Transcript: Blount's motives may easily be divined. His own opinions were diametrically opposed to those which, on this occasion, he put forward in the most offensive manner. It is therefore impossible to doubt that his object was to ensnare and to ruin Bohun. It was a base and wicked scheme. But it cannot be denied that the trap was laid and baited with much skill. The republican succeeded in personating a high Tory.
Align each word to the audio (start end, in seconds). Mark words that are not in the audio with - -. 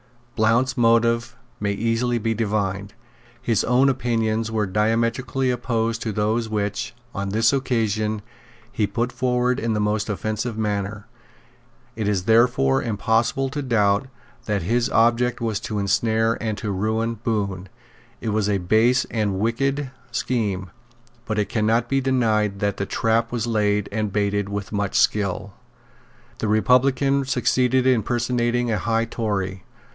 Blount's 0.35 0.75
motives 0.75 1.35
may 1.59 1.73
easily 1.73 2.17
be 2.17 2.33
divined. 2.33 2.95
His 3.39 3.63
own 3.63 3.87
opinions 3.87 4.49
were 4.49 4.65
diametrically 4.65 5.51
opposed 5.51 6.01
to 6.01 6.11
those 6.11 6.49
which, 6.49 6.95
on 7.13 7.29
this 7.29 7.53
occasion, 7.53 8.23
he 8.71 8.87
put 8.87 9.11
forward 9.11 9.59
in 9.59 9.73
the 9.73 9.79
most 9.79 10.09
offensive 10.09 10.57
manner. 10.57 11.05
It 11.95 12.07
is 12.07 12.23
therefore 12.23 12.81
impossible 12.81 13.49
to 13.49 13.61
doubt 13.61 14.07
that 14.45 14.63
his 14.63 14.89
object 14.89 15.39
was 15.39 15.59
to 15.59 15.77
ensnare 15.77 16.35
and 16.41 16.57
to 16.57 16.71
ruin 16.71 17.19
Bohun. 17.23 17.69
It 18.21 18.29
was 18.29 18.49
a 18.49 18.57
base 18.57 19.05
and 19.11 19.35
wicked 19.39 19.91
scheme. 20.09 20.71
But 21.27 21.37
it 21.37 21.49
cannot 21.49 21.87
be 21.87 22.01
denied 22.01 22.59
that 22.61 22.77
the 22.77 22.87
trap 22.87 23.31
was 23.31 23.45
laid 23.45 23.87
and 23.91 24.11
baited 24.11 24.49
with 24.49 24.71
much 24.71 24.95
skill. 24.97 25.53
The 26.39 26.47
republican 26.47 27.25
succeeded 27.25 27.85
in 27.85 28.01
personating 28.01 28.71
a 28.71 28.79
high 28.79 29.05
Tory. 29.05 29.63